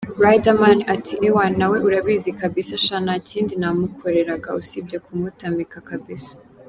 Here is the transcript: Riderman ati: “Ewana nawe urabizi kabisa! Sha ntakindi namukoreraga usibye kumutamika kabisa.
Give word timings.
Riderman 0.23 0.79
ati: 0.95 1.13
“Ewana 1.27 1.55
nawe 1.61 1.77
urabizi 1.87 2.29
kabisa! 2.41 2.73
Sha 2.85 2.97
ntakindi 3.05 3.53
namukoreraga 3.61 4.49
usibye 4.61 4.97
kumutamika 5.05 5.77
kabisa. 5.89 6.33